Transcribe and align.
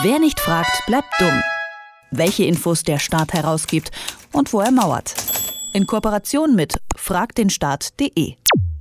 Wer 0.00 0.18
nicht 0.18 0.40
fragt, 0.40 0.86
bleibt 0.86 1.12
dumm. 1.20 1.42
Welche 2.10 2.44
Infos 2.44 2.82
der 2.82 2.98
Staat 2.98 3.34
herausgibt 3.34 3.90
und 4.32 4.50
wo 4.54 4.60
er 4.60 4.70
mauert. 4.70 5.14
In 5.74 5.86
Kooperation 5.86 6.56
mit 6.56 6.80
fragdenstaat.de. 6.96 8.36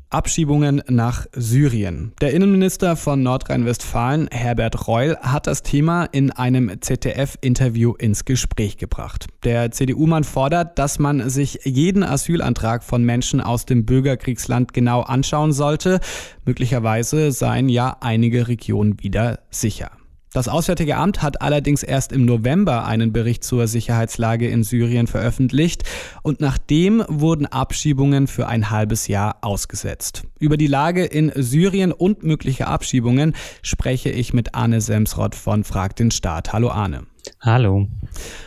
Abschiebungen 0.09 0.81
nach 0.87 1.25
Syrien. 1.33 2.13
Der 2.21 2.33
Innenminister 2.33 2.95
von 2.95 3.23
Nordrhein-Westfalen, 3.23 4.29
Herbert 4.31 4.87
Reul, 4.87 5.17
hat 5.17 5.47
das 5.47 5.63
Thema 5.63 6.05
in 6.05 6.31
einem 6.31 6.81
ZDF-Interview 6.81 7.93
ins 7.93 8.23
Gespräch 8.23 8.77
gebracht. 8.77 9.27
Der 9.43 9.71
CDU-Mann 9.71 10.23
fordert, 10.23 10.79
dass 10.79 10.97
man 10.97 11.29
sich 11.29 11.59
jeden 11.65 12.03
Asylantrag 12.03 12.85
von 12.85 13.03
Menschen 13.03 13.41
aus 13.41 13.65
dem 13.65 13.85
Bürgerkriegsland 13.85 14.73
genau 14.73 15.01
anschauen 15.01 15.51
sollte. 15.51 15.99
Möglicherweise 16.45 17.33
seien 17.33 17.67
ja 17.67 17.97
einige 17.99 18.47
Regionen 18.47 19.01
wieder 19.03 19.39
sicher. 19.49 19.91
Das 20.33 20.47
Auswärtige 20.47 20.95
Amt 20.95 21.21
hat 21.21 21.41
allerdings 21.41 21.83
erst 21.83 22.13
im 22.13 22.23
November 22.23 22.85
einen 22.85 23.11
Bericht 23.11 23.43
zur 23.43 23.67
Sicherheitslage 23.67 24.47
in 24.47 24.63
Syrien 24.63 25.07
veröffentlicht 25.07 25.83
und 26.23 26.39
nachdem 26.39 27.03
wurden 27.09 27.47
Abschiebungen 27.47 28.27
für 28.27 28.47
ein 28.47 28.69
halbes 28.69 29.09
Jahr 29.09 29.39
ausgesetzt. 29.41 30.23
Über 30.39 30.55
die 30.55 30.67
Lage 30.67 31.03
in 31.03 31.33
Syrien 31.35 31.91
und 31.91 32.23
mögliche 32.23 32.67
Abschiebungen 32.67 33.35
spreche 33.61 34.09
ich 34.09 34.33
mit 34.33 34.55
Arne 34.55 34.79
Semsrott 34.79 35.35
von 35.35 35.65
Frag 35.65 35.97
den 35.97 36.11
Staat. 36.11 36.53
Hallo 36.53 36.69
Arne. 36.69 37.03
Hallo. 37.39 37.87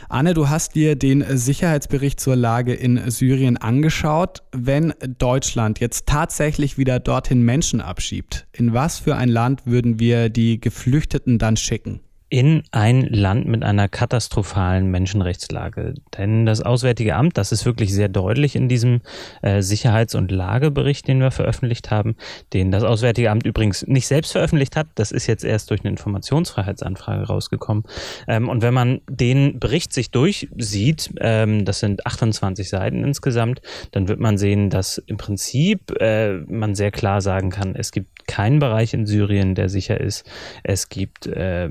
Anne, 0.08 0.34
du 0.34 0.48
hast 0.48 0.74
dir 0.74 0.96
den 0.96 1.24
Sicherheitsbericht 1.36 2.20
zur 2.20 2.36
Lage 2.36 2.74
in 2.74 3.10
Syrien 3.10 3.56
angeschaut. 3.56 4.42
Wenn 4.52 4.94
Deutschland 5.18 5.80
jetzt 5.80 6.06
tatsächlich 6.06 6.78
wieder 6.78 7.00
dorthin 7.00 7.42
Menschen 7.42 7.80
abschiebt, 7.80 8.46
in 8.52 8.72
was 8.72 8.98
für 8.98 9.16
ein 9.16 9.28
Land 9.28 9.66
würden 9.66 9.98
wir 9.98 10.28
die 10.28 10.60
Geflüchteten 10.60 11.38
dann 11.38 11.56
schicken? 11.56 12.00
In 12.34 12.64
ein 12.72 13.02
Land 13.02 13.46
mit 13.46 13.62
einer 13.62 13.86
katastrophalen 13.86 14.90
Menschenrechtslage. 14.90 15.94
Denn 16.18 16.46
das 16.46 16.62
Auswärtige 16.62 17.14
Amt, 17.14 17.38
das 17.38 17.52
ist 17.52 17.64
wirklich 17.64 17.94
sehr 17.94 18.08
deutlich 18.08 18.56
in 18.56 18.68
diesem 18.68 19.02
äh, 19.42 19.62
Sicherheits- 19.62 20.16
und 20.16 20.32
Lagebericht, 20.32 21.06
den 21.06 21.20
wir 21.20 21.30
veröffentlicht 21.30 21.92
haben, 21.92 22.16
den 22.52 22.72
das 22.72 22.82
Auswärtige 22.82 23.30
Amt 23.30 23.46
übrigens 23.46 23.86
nicht 23.86 24.08
selbst 24.08 24.32
veröffentlicht 24.32 24.74
hat. 24.74 24.88
Das 24.96 25.12
ist 25.12 25.28
jetzt 25.28 25.44
erst 25.44 25.70
durch 25.70 25.82
eine 25.82 25.90
Informationsfreiheitsanfrage 25.90 27.22
rausgekommen. 27.28 27.84
Ähm, 28.26 28.48
und 28.48 28.62
wenn 28.62 28.74
man 28.74 29.00
den 29.08 29.60
Bericht 29.60 29.92
sich 29.92 30.10
durchsieht, 30.10 31.14
ähm, 31.20 31.64
das 31.64 31.78
sind 31.78 32.04
28 32.04 32.68
Seiten 32.68 33.04
insgesamt, 33.04 33.62
dann 33.92 34.08
wird 34.08 34.18
man 34.18 34.38
sehen, 34.38 34.70
dass 34.70 34.98
im 34.98 35.18
Prinzip 35.18 35.92
äh, 36.00 36.38
man 36.48 36.74
sehr 36.74 36.90
klar 36.90 37.20
sagen 37.20 37.50
kann, 37.50 37.76
es 37.76 37.92
gibt 37.92 38.26
keinen 38.26 38.58
Bereich 38.58 38.94
in 38.94 39.06
Syrien, 39.06 39.54
der 39.54 39.68
sicher 39.68 40.00
ist. 40.00 40.28
Es 40.64 40.88
gibt 40.88 41.26
äh, 41.26 41.68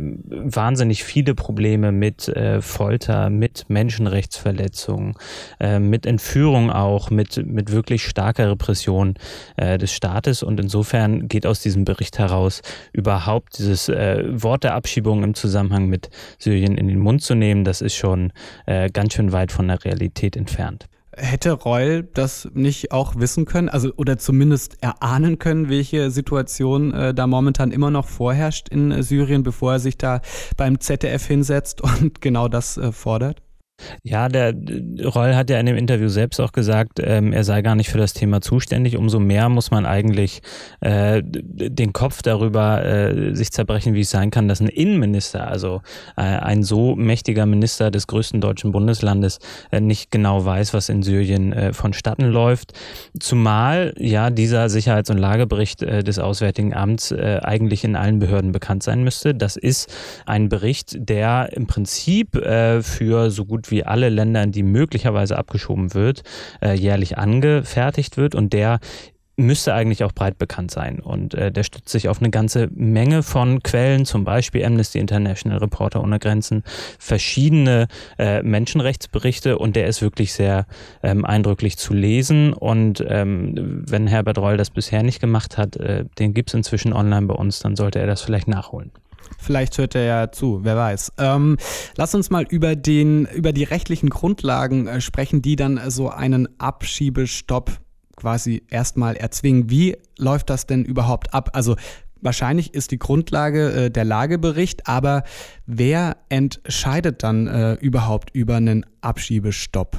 wahnsinnig 0.56 1.04
viele 1.04 1.36
Probleme 1.36 1.92
mit 1.92 2.28
äh, 2.28 2.62
Folter, 2.62 3.30
mit 3.30 3.66
Menschenrechtsverletzungen, 3.68 5.16
äh, 5.60 5.80
mit 5.80 6.06
Entführung 6.06 6.72
auch, 6.72 7.10
mit, 7.10 7.46
mit 7.46 7.72
wirklich 7.72 8.04
starker 8.06 8.52
Repression 8.52 9.16
äh, 9.58 9.78
des 9.78 9.94
Staates. 9.94 10.44
Und 10.44 10.60
insofern 10.60 11.28
geht 11.28 11.46
aus 11.46 11.62
diesem 11.62 11.86
Bericht 11.86 12.20
heraus, 12.20 12.62
überhaupt 12.92 13.58
dieses 13.58 13.90
äh, 13.90 14.24
Wort 14.30 14.64
der 14.64 14.76
Abschiebung 14.76 15.24
im 15.24 15.34
Zusammenhang 15.34 15.88
mit 15.88 16.10
Syrien 16.40 16.78
in 16.78 16.88
den 16.88 17.00
Mund 17.00 17.22
zu 17.22 17.36
nehmen, 17.36 17.64
das 17.64 17.82
ist 17.82 17.96
schon 17.96 18.32
äh, 18.66 18.90
ganz 18.90 19.14
schön 19.14 19.32
weit 19.32 19.52
von 19.52 19.68
der 19.68 19.84
Realität 19.84 20.36
entfernt. 20.36 20.88
Hätte 21.16 21.52
Reul 21.52 22.04
das 22.14 22.50
nicht 22.54 22.92
auch 22.92 23.16
wissen 23.18 23.46
können, 23.46 23.70
also 23.70 23.94
oder 23.96 24.18
zumindest 24.18 24.82
erahnen 24.82 25.38
können, 25.38 25.70
welche 25.70 26.10
Situation 26.10 26.92
äh, 26.92 27.14
da 27.14 27.28
momentan 27.28 27.72
immer 27.72 27.92
noch 27.92 28.08
vorherrscht 28.08 28.70
in 28.70 28.92
äh, 28.92 29.04
Syrien, 29.04 29.44
bevor 29.44 29.74
er 29.74 29.80
sich 29.80 29.98
da 29.98 30.22
beim 30.58 30.80
ZDF 30.80 31.26
hinsetzt 31.28 31.82
und 32.02 32.20
genau 32.22 32.48
das 32.48 32.78
äh, 32.78 32.92
fordert? 32.92 33.43
Ja, 34.04 34.30
der 34.30 34.54
Roll 35.04 35.36
hat 35.36 35.50
ja 35.50 35.60
in 35.60 35.66
dem 35.66 35.78
Interview 35.78 36.10
selbst 36.10 36.40
auch 36.40 36.52
gesagt, 36.52 37.00
ähm, 37.02 37.34
er 37.34 37.44
sei 37.44 37.62
gar 37.62 37.76
nicht 37.76 37.90
für 37.90 37.98
das 37.98 38.14
Thema 38.14 38.42
zuständig. 38.42 38.98
Umso 38.98 39.20
mehr 39.20 39.50
muss 39.50 39.72
man 39.72 39.86
eigentlich 39.86 40.42
äh, 40.82 41.22
den 41.24 41.94
Kopf 41.94 42.22
darüber 42.22 42.84
äh, 42.86 43.36
sich 43.36 43.52
zerbrechen, 43.52 43.94
wie 43.94 44.02
es 44.02 44.10
sein 44.10 44.32
kann, 44.32 44.48
dass 44.48 44.60
ein 44.60 44.68
Innenminister, 44.68 45.48
also 45.48 45.82
äh, 46.18 46.22
ein 46.22 46.64
so 46.64 46.96
mächtiger 46.96 47.46
Minister 47.46 47.92
des 47.92 48.08
größten 48.08 48.42
deutschen 48.42 48.72
Bundeslandes, 48.72 49.40
äh, 49.72 49.80
nicht 49.80 50.12
genau 50.12 50.46
weiß, 50.46 50.74
was 50.74 50.90
in 50.90 51.04
Syrien 51.04 51.54
äh, 51.54 51.74
vonstatten 51.74 52.26
läuft. 52.26 52.74
Zumal 53.20 53.94
ja 53.98 54.30
dieser 54.30 54.70
Sicherheits- 54.70 55.10
und 55.10 55.18
Lagebericht 55.18 55.82
äh, 55.82 56.04
des 56.04 56.20
Auswärtigen 56.20 56.74
Amts 56.74 57.12
äh, 57.12 57.40
eigentlich 57.44 57.84
in 57.84 57.96
allen 57.96 58.20
Behörden 58.20 58.52
bekannt 58.52 58.84
sein 58.84 59.04
müsste. 59.04 59.34
Das 59.34 59.56
ist 59.56 59.94
ein 60.26 60.50
Bericht, 60.50 60.96
der 60.98 61.50
im 61.54 61.68
Prinzip 61.68 62.34
für 62.34 63.32
so 63.32 63.46
gut 63.46 63.72
wie 63.72 63.73
wie 63.74 63.84
alle 63.84 64.08
Länder, 64.08 64.44
in 64.44 64.54
die 64.54 64.64
möglicherweise 64.64 65.38
abgeschoben 65.38 65.94
wird, 65.94 66.24
äh, 66.62 66.74
jährlich 66.74 67.18
angefertigt 67.18 68.16
wird 68.16 68.36
und 68.36 68.54
der 68.54 68.80
müsste 69.36 69.74
eigentlich 69.74 70.04
auch 70.04 70.12
breit 70.12 70.38
bekannt 70.38 70.72
sein. 70.72 71.00
Und 71.00 71.34
äh, 71.34 71.52
der 71.52 71.64
stützt 71.64 71.90
sich 71.90 72.08
auf 72.08 72.20
eine 72.20 72.30
ganze 72.30 72.70
Menge 72.74 73.24
von 73.24 73.64
Quellen, 73.64 74.06
zum 74.06 74.24
Beispiel 74.24 74.64
Amnesty 74.64 75.00
International, 75.00 75.58
Reporter 75.58 76.04
ohne 76.04 76.20
Grenzen, 76.20 76.64
verschiedene 77.00 77.88
äh, 78.20 78.44
Menschenrechtsberichte 78.44 79.58
und 79.58 79.76
der 79.76 79.88
ist 79.88 80.02
wirklich 80.02 80.34
sehr 80.34 80.66
ähm, 81.02 81.26
eindrücklich 81.26 81.78
zu 81.78 81.94
lesen. 81.94 82.54
Und 82.54 83.04
ähm, 83.08 83.84
wenn 83.88 84.08
Herbert 84.08 84.38
Reul 84.38 84.58
das 84.58 84.70
bisher 84.70 85.04
nicht 85.04 85.20
gemacht 85.20 85.58
hat, 85.58 85.78
äh, 85.78 86.06
den 86.20 86.34
gibt's 86.34 86.54
inzwischen 86.54 86.94
online 86.94 87.26
bei 87.26 87.36
uns, 87.36 87.60
dann 87.60 87.76
sollte 87.76 88.00
er 88.00 88.08
das 88.08 88.22
vielleicht 88.22 88.48
nachholen. 88.48 88.92
Vielleicht 89.38 89.78
hört 89.78 89.96
er 89.96 90.04
ja 90.04 90.32
zu, 90.32 90.62
wer 90.64 90.78
weiß. 90.78 91.14
Ähm, 91.18 91.58
lass 91.98 92.16
uns 92.16 92.30
mal 92.30 92.46
über, 92.50 92.76
den, 92.76 93.26
über 93.26 93.52
die 93.52 93.64
rechtlichen 93.64 94.10
Grundlagen 94.10 94.88
äh, 94.88 95.02
sprechen, 95.02 95.42
die 95.42 95.56
dann 95.56 95.80
so 95.90 96.10
einen 96.10 96.48
Abschiebestopp 96.60 97.72
quasi 98.16 98.64
erstmal 98.70 99.16
erzwingen. 99.16 99.70
Wie 99.70 99.98
läuft 100.18 100.50
das 100.50 100.66
denn 100.66 100.86
überhaupt 100.86 101.34
ab? 101.34 101.50
Also 101.54 101.76
wahrscheinlich 102.22 102.74
ist 102.74 102.92
die 102.92 103.00
Grundlage 103.00 103.86
äh, 103.86 103.92
der 103.92 104.06
Lagebericht, 104.06 104.88
aber 104.88 105.24
wer 105.66 106.18
entscheidet 106.30 107.24
dann 107.24 107.48
äh, 107.48 107.74
überhaupt 107.74 108.30
über 108.34 108.56
einen 108.56 108.86
Abschiebestopp? 109.02 109.98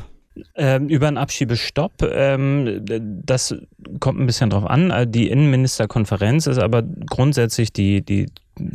Ähm, 0.57 0.89
über 0.89 1.07
einen 1.07 1.19
Abschiebestopp, 1.19 2.03
ähm, 2.03 2.85
das 3.25 3.55
kommt 4.01 4.19
ein 4.19 4.27
bisschen 4.27 4.51
drauf 4.51 4.65
an. 4.65 5.13
Die 5.13 5.29
Innenministerkonferenz 5.29 6.49
ist 6.49 6.59
aber 6.59 6.83
grundsätzlich 6.83 7.73
die, 7.73 8.05
die 8.05 8.27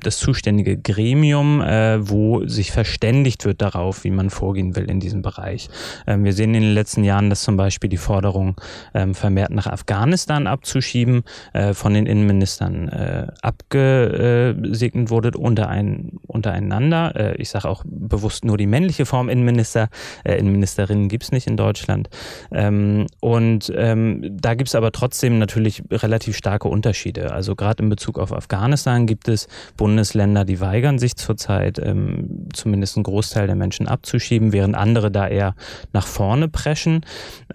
das 0.05 0.17
zuständige 0.17 0.77
Gremium, 0.77 1.61
äh, 1.61 2.09
wo 2.09 2.45
sich 2.45 2.71
verständigt 2.71 3.45
wird 3.45 3.61
darauf, 3.61 4.03
wie 4.03 4.11
man 4.11 4.29
vorgehen 4.29 4.75
will 4.75 4.89
in 4.89 4.99
diesem 4.99 5.21
Bereich. 5.21 5.69
Ähm, 6.07 6.23
wir 6.23 6.33
sehen 6.33 6.53
in 6.53 6.61
den 6.61 6.73
letzten 6.73 7.03
Jahren, 7.03 7.29
dass 7.29 7.41
zum 7.41 7.57
Beispiel 7.57 7.89
die 7.89 7.97
Forderung, 7.97 8.55
ähm, 8.93 9.15
vermehrt 9.15 9.51
nach 9.51 9.67
Afghanistan 9.67 10.47
abzuschieben, 10.47 11.23
äh, 11.53 11.73
von 11.73 11.93
den 11.93 12.05
Innenministern 12.05 12.87
äh, 12.89 13.27
abgesegnet 13.41 15.09
wurde 15.09 15.31
unter 15.37 15.69
ein, 15.69 16.19
untereinander. 16.27 17.15
Äh, 17.15 17.35
ich 17.41 17.49
sage 17.49 17.67
auch 17.67 17.83
bewusst 17.85 18.45
nur 18.45 18.57
die 18.57 18.67
männliche 18.67 19.05
Form 19.05 19.29
Innenminister. 19.29 19.89
Äh, 20.23 20.37
Innenministerinnen 20.37 21.09
gibt's 21.09 21.31
nicht 21.31 21.47
in 21.47 21.57
Deutschland. 21.57 22.09
Ähm, 22.51 23.07
und 23.19 23.71
ähm, 23.75 24.37
da 24.39 24.53
gibt's 24.53 24.75
aber 24.75 24.91
trotzdem 24.91 25.39
natürlich 25.39 25.83
relativ 25.91 26.37
starke 26.37 26.67
Unterschiede. 26.67 27.31
Also 27.31 27.55
gerade 27.55 27.83
in 27.83 27.89
Bezug 27.89 28.19
auf 28.19 28.33
Afghanistan 28.33 29.05
gibt 29.05 29.27
es 29.27 29.47
Bundesländer, 29.89 30.45
die 30.45 30.61
weigern 30.61 30.99
sich 30.99 31.15
zurzeit, 31.15 31.79
ähm, 31.79 32.47
zumindest 32.53 32.95
einen 32.95 33.03
Großteil 33.05 33.47
der 33.47 33.55
Menschen 33.55 33.87
abzuschieben, 33.87 34.53
während 34.53 34.75
andere 34.75 35.09
da 35.09 35.27
eher 35.27 35.55
nach 35.93 36.05
vorne 36.05 36.47
preschen. 36.47 37.03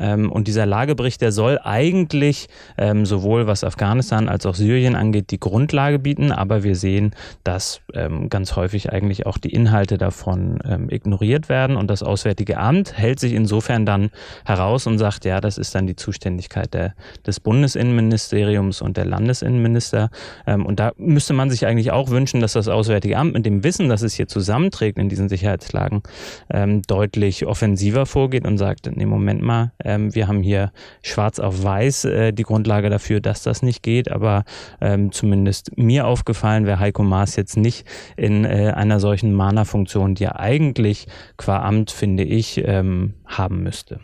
Ähm, 0.00 0.32
und 0.32 0.48
dieser 0.48 0.66
Lagebericht, 0.66 1.20
der 1.20 1.30
soll 1.30 1.60
eigentlich 1.62 2.48
ähm, 2.76 3.06
sowohl 3.06 3.46
was 3.46 3.62
Afghanistan 3.62 4.28
als 4.28 4.46
auch 4.46 4.56
Syrien 4.56 4.96
angeht, 4.96 5.30
die 5.30 5.38
Grundlage 5.38 6.00
bieten, 6.00 6.32
aber 6.32 6.64
wir 6.64 6.74
sehen, 6.74 7.14
dass 7.44 7.80
ähm, 7.92 8.28
ganz 8.30 8.56
häufig 8.56 8.90
eigentlich 8.90 9.26
auch 9.26 9.38
die 9.38 9.50
Inhalte 9.50 9.96
davon 9.96 10.58
ähm, 10.64 10.90
ignoriert 10.90 11.48
werden 11.48 11.76
und 11.76 11.88
das 11.88 12.02
Auswärtige 12.02 12.58
Amt 12.58 12.98
hält 12.98 13.20
sich 13.20 13.32
insofern 13.32 13.86
dann 13.86 14.10
heraus 14.44 14.88
und 14.88 14.98
sagt, 14.98 15.24
ja, 15.24 15.40
das 15.40 15.56
ist 15.56 15.76
dann 15.76 15.86
die 15.86 15.94
Zuständigkeit 15.94 16.74
der, 16.74 16.94
des 17.24 17.38
Bundesinnenministeriums 17.38 18.82
und 18.82 18.96
der 18.96 19.04
Landesinnenminister. 19.04 20.10
Ähm, 20.48 20.66
und 20.66 20.80
da 20.80 20.90
müsste 20.96 21.32
man 21.32 21.48
sich 21.48 21.66
eigentlich 21.66 21.92
auch 21.92 22.04
auch 22.04 22.10
wünschen, 22.24 22.40
dass 22.40 22.54
das 22.54 22.68
Auswärtige 22.68 23.18
Amt 23.18 23.34
mit 23.34 23.44
dem 23.44 23.62
Wissen, 23.64 23.90
dass 23.90 24.00
es 24.00 24.14
hier 24.14 24.26
zusammenträgt 24.26 24.96
in 24.96 25.10
diesen 25.10 25.28
Sicherheitslagen, 25.28 26.02
ähm, 26.48 26.80
deutlich 26.80 27.44
offensiver 27.44 28.06
vorgeht 28.06 28.46
und 28.46 28.56
sagt, 28.56 28.90
nee, 28.96 29.04
Moment 29.04 29.42
mal, 29.42 29.72
ähm, 29.84 30.14
wir 30.14 30.26
haben 30.26 30.40
hier 30.40 30.72
schwarz 31.02 31.38
auf 31.38 31.62
weiß 31.62 32.06
äh, 32.06 32.32
die 32.32 32.44
Grundlage 32.44 32.88
dafür, 32.88 33.20
dass 33.20 33.42
das 33.42 33.62
nicht 33.62 33.82
geht, 33.82 34.10
aber 34.10 34.44
ähm, 34.80 35.12
zumindest 35.12 35.76
mir 35.76 36.06
aufgefallen 36.06 36.64
wäre 36.64 36.78
Heiko 36.78 37.02
Maas 37.02 37.36
jetzt 37.36 37.58
nicht 37.58 37.86
in 38.16 38.46
äh, 38.46 38.72
einer 38.74 39.00
solchen 39.00 39.34
Mana-Funktion, 39.34 40.14
die 40.14 40.24
er 40.24 40.40
eigentlich 40.40 41.06
qua 41.36 41.58
Amt, 41.62 41.90
finde 41.90 42.24
ich, 42.24 42.62
ähm, 42.64 43.12
haben 43.26 43.62
müsste. 43.62 44.00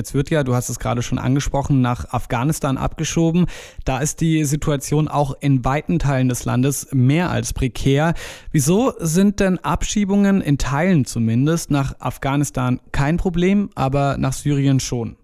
Jetzt 0.00 0.14
wird 0.14 0.30
ja, 0.30 0.44
du 0.44 0.54
hast 0.54 0.70
es 0.70 0.78
gerade 0.78 1.02
schon 1.02 1.18
angesprochen, 1.18 1.82
nach 1.82 2.10
Afghanistan 2.10 2.78
abgeschoben. 2.78 3.44
Da 3.84 3.98
ist 3.98 4.22
die 4.22 4.44
Situation 4.44 5.08
auch 5.08 5.36
in 5.40 5.62
weiten 5.62 5.98
Teilen 5.98 6.30
des 6.30 6.46
Landes 6.46 6.88
mehr 6.90 7.28
als 7.28 7.52
prekär. 7.52 8.14
Wieso 8.50 8.94
sind 8.98 9.40
denn 9.40 9.58
Abschiebungen 9.58 10.40
in 10.40 10.56
Teilen 10.56 11.04
zumindest 11.04 11.70
nach 11.70 11.96
Afghanistan 11.98 12.80
kein 12.92 13.18
Problem, 13.18 13.68
aber 13.74 14.16
nach 14.16 14.32
Syrien 14.32 14.80
schon? 14.80 15.16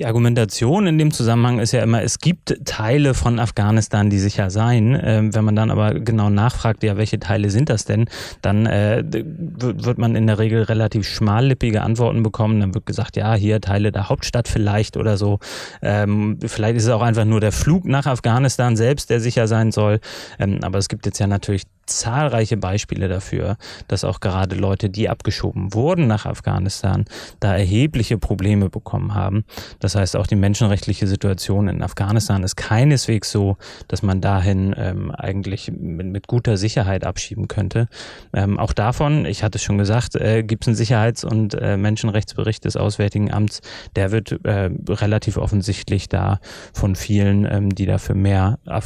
Die 0.00 0.06
Argumentation 0.06 0.88
in 0.88 0.98
dem 0.98 1.12
Zusammenhang 1.12 1.60
ist 1.60 1.70
ja 1.70 1.80
immer, 1.80 2.02
es 2.02 2.18
gibt 2.18 2.56
Teile 2.64 3.14
von 3.14 3.38
Afghanistan, 3.38 4.10
die 4.10 4.18
sicher 4.18 4.50
seien. 4.50 4.98
Ähm, 5.00 5.32
wenn 5.32 5.44
man 5.44 5.54
dann 5.54 5.70
aber 5.70 5.94
genau 5.94 6.30
nachfragt, 6.30 6.82
ja, 6.82 6.96
welche 6.96 7.20
Teile 7.20 7.48
sind 7.48 7.70
das 7.70 7.84
denn, 7.84 8.06
dann 8.42 8.66
äh, 8.66 9.04
wird 9.06 9.98
man 9.98 10.16
in 10.16 10.26
der 10.26 10.40
Regel 10.40 10.64
relativ 10.64 11.06
schmallippige 11.06 11.82
Antworten 11.82 12.24
bekommen. 12.24 12.58
Dann 12.58 12.74
wird 12.74 12.86
gesagt, 12.86 13.16
ja, 13.16 13.34
hier 13.34 13.60
Teile 13.60 13.92
der 13.92 14.08
Hauptstadt 14.08 14.48
vielleicht 14.48 14.96
oder 14.96 15.16
so. 15.16 15.38
Ähm, 15.80 16.40
vielleicht 16.44 16.76
ist 16.76 16.84
es 16.84 16.90
auch 16.90 17.02
einfach 17.02 17.24
nur 17.24 17.38
der 17.38 17.52
Flug 17.52 17.84
nach 17.84 18.06
Afghanistan 18.06 18.76
selbst, 18.76 19.10
der 19.10 19.20
sicher 19.20 19.46
sein 19.46 19.70
soll. 19.70 20.00
Ähm, 20.40 20.58
aber 20.62 20.78
es 20.78 20.88
gibt 20.88 21.06
jetzt 21.06 21.20
ja 21.20 21.28
natürlich 21.28 21.62
zahlreiche 21.86 22.56
Beispiele 22.56 23.08
dafür, 23.08 23.56
dass 23.88 24.04
auch 24.04 24.20
gerade 24.20 24.56
Leute, 24.56 24.90
die 24.90 25.08
abgeschoben 25.08 25.74
wurden 25.74 26.06
nach 26.06 26.26
Afghanistan, 26.26 27.04
da 27.40 27.56
erhebliche 27.56 28.18
Probleme 28.18 28.70
bekommen 28.70 29.14
haben. 29.14 29.44
Das 29.84 29.96
heißt, 29.96 30.16
auch 30.16 30.26
die 30.26 30.34
menschenrechtliche 30.34 31.06
Situation 31.06 31.68
in 31.68 31.82
Afghanistan 31.82 32.42
ist 32.42 32.56
keineswegs 32.56 33.30
so, 33.30 33.58
dass 33.86 34.02
man 34.02 34.22
dahin 34.22 34.74
ähm, 34.78 35.10
eigentlich 35.10 35.70
mit, 35.70 36.06
mit, 36.06 36.26
guter 36.26 36.56
Sicherheit 36.56 37.04
abschieben 37.04 37.48
könnte. 37.48 37.88
Ähm, 38.32 38.58
auch 38.58 38.72
davon, 38.72 39.26
ich 39.26 39.42
hatte 39.42 39.58
es 39.58 39.62
schon 39.62 39.76
gesagt, 39.76 40.16
äh, 40.16 40.42
gibt 40.42 40.64
es 40.64 40.68
einen 40.68 40.76
Sicherheits- 40.76 41.22
und 41.22 41.52
äh, 41.60 41.76
Menschenrechtsbericht 41.76 42.64
des 42.64 42.78
Auswärtigen 42.78 43.30
Amts, 43.30 43.60
der 43.94 44.10
wird 44.10 44.42
äh, 44.46 44.70
relativ 44.88 45.36
offensichtlich 45.36 46.08
da 46.08 46.40
von 46.72 46.96
vielen, 46.96 47.44
ähm, 47.44 47.74
die 47.74 47.84
da 47.84 47.98
für 47.98 48.14
mehr, 48.14 48.58
äh, 48.64 48.80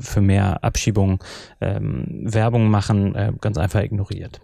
für 0.00 0.20
mehr 0.20 0.64
Abschiebungen 0.64 1.20
ähm, 1.60 2.22
Werbung 2.24 2.70
machen, 2.70 3.14
äh, 3.14 3.32
ganz 3.40 3.56
einfach 3.56 3.82
ignoriert. 3.82 4.40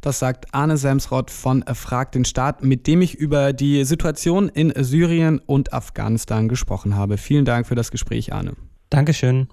Das 0.00 0.20
sagt 0.20 0.54
Arne 0.54 0.76
Semsrott 0.76 1.30
von 1.30 1.64
Frag 1.74 2.12
den 2.12 2.24
Staat, 2.24 2.62
mit 2.62 2.86
dem 2.86 3.02
ich 3.02 3.14
über 3.14 3.52
die 3.52 3.84
Situation 3.84 4.48
in 4.48 4.72
Syrien 4.76 5.40
und 5.44 5.72
Afghanistan 5.72 6.48
gesprochen 6.48 6.94
habe. 6.94 7.18
Vielen 7.18 7.44
Dank 7.44 7.66
für 7.66 7.74
das 7.74 7.90
Gespräch, 7.90 8.32
Arne. 8.32 8.52
Dankeschön. 8.90 9.48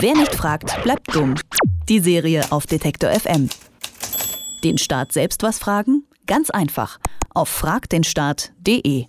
Wer 0.00 0.14
nicht 0.14 0.34
fragt, 0.34 0.82
bleibt 0.82 1.14
dumm. 1.14 1.34
Die 1.88 2.00
Serie 2.00 2.44
auf 2.50 2.66
Detektor 2.66 3.10
FM. 3.10 3.48
Den 4.64 4.78
Staat 4.78 5.12
selbst 5.12 5.42
was 5.42 5.58
fragen? 5.58 6.04
Ganz 6.26 6.50
einfach. 6.50 6.98
Auf 7.34 7.48
fragdenstaat.de. 7.48 9.06